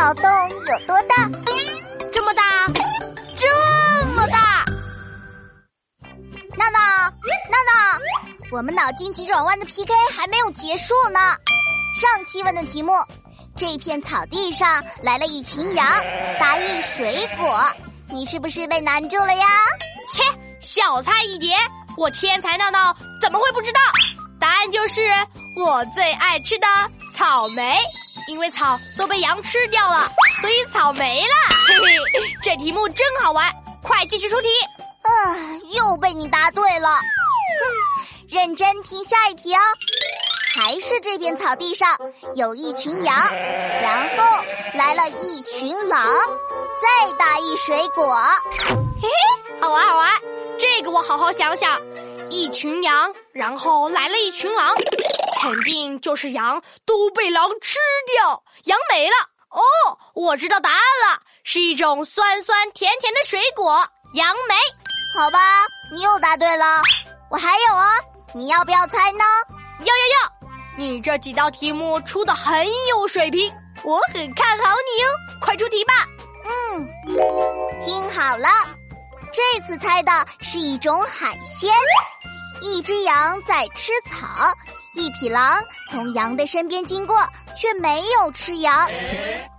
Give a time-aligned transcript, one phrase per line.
[0.00, 1.28] 脑洞有多大？
[2.10, 2.42] 这么大，
[3.36, 4.64] 这么大！
[6.56, 6.80] 闹闹，
[7.50, 8.00] 闹闹，
[8.50, 11.20] 我们脑筋急转弯的 PK 还没有结束呢。
[12.00, 12.94] 上期问的题目：
[13.54, 15.86] 这片草地上来了一群羊，
[16.38, 17.62] 答应水果，
[18.08, 19.46] 你是不是被难住了呀？
[20.10, 20.22] 切，
[20.60, 21.54] 小菜一碟，
[21.98, 23.80] 我天才闹闹怎么会不知道？
[24.40, 25.02] 答案就是
[25.56, 26.66] 我最爱吃的
[27.12, 27.76] 草莓。
[28.30, 30.08] 因为草都被羊吃掉了，
[30.40, 31.34] 所以草没了。
[31.66, 31.74] 嘿
[32.20, 34.48] 嘿，这题目真好玩，快继续出题。
[35.02, 35.36] 啊，
[35.72, 36.90] 又被你答对了。
[36.90, 39.60] 哼，认真听下一题哦。
[40.54, 41.98] 还是这片草地上
[42.36, 43.16] 有一群羊，
[43.82, 46.06] 然后来了一群狼，
[46.80, 48.16] 再打一水果。
[48.56, 50.08] 嘿嘿，好玩好玩，
[50.56, 51.80] 这个我好好想想。
[52.30, 54.72] 一群羊，然后来了一群狼。
[55.40, 59.14] 肯定就是羊都被狼吃掉，羊没了。
[59.50, 59.62] 哦，
[60.14, 64.54] 我知道答案了，是一种酸酸甜甜的水果——杨梅。
[65.14, 66.82] 好吧，你又答对了。
[67.30, 67.90] 我还有啊，
[68.32, 69.24] 你要不要猜呢？
[69.80, 70.48] 要要要！
[70.76, 75.08] 你这几道题目出的很有水平，我很看好你哦。
[75.40, 75.92] 快出题吧。
[76.44, 76.88] 嗯，
[77.80, 78.48] 听好了，
[79.32, 81.72] 这次猜的是一种海鲜。
[82.62, 84.54] 一只羊在吃草。
[84.94, 87.16] 一匹狼从羊的身边经过，
[87.56, 88.88] 却没有吃羊。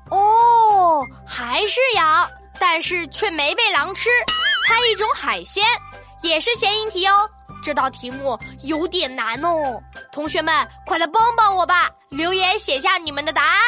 [0.10, 2.30] 哦，还是羊，
[2.60, 4.09] 但是却没被狼吃。
[4.68, 5.64] 猜一种海鲜，
[6.22, 7.30] 也是谐音题哦。
[7.64, 11.90] 这道题目有点难哦，同学们快来帮帮我吧！
[12.09, 13.59] 留言写下你们的答案。